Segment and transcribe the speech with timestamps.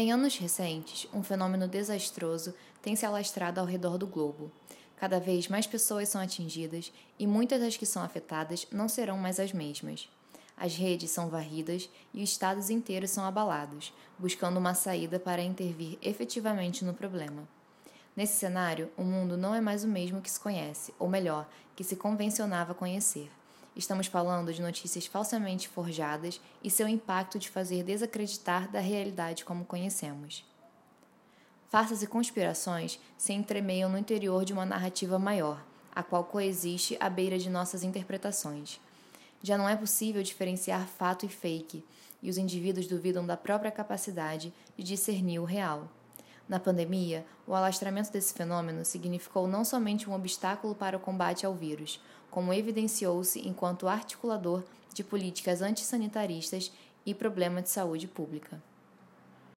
[0.00, 4.48] Em anos recentes, um fenômeno desastroso tem se alastrado ao redor do globo.
[4.94, 9.40] Cada vez mais pessoas são atingidas e muitas das que são afetadas não serão mais
[9.40, 10.08] as mesmas.
[10.56, 15.98] As redes são varridas e os estados inteiros são abalados, buscando uma saída para intervir
[16.00, 17.48] efetivamente no problema.
[18.14, 21.44] Nesse cenário, o mundo não é mais o mesmo que se conhece, ou melhor,
[21.74, 23.28] que se convencionava conhecer.
[23.76, 29.64] Estamos falando de notícias falsamente forjadas e seu impacto de fazer desacreditar da realidade como
[29.64, 30.44] conhecemos.
[31.68, 35.62] Farsas e conspirações se entremeiam no interior de uma narrativa maior,
[35.94, 38.80] a qual coexiste à beira de nossas interpretações.
[39.42, 41.84] Já não é possível diferenciar fato e fake,
[42.22, 45.88] e os indivíduos duvidam da própria capacidade de discernir o real.
[46.48, 51.54] Na pandemia, o alastramento desse fenômeno significou não somente um obstáculo para o combate ao
[51.54, 56.72] vírus, como evidenciou-se enquanto articulador de políticas antissanitaristas
[57.04, 58.62] e problema de saúde pública.